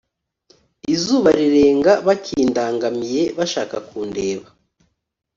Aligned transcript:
Izuba 0.93 1.29
rirenga 1.39 1.93
bakindangamiye 2.07 3.23
bashaka 3.37 3.75
kundeba 3.87 4.47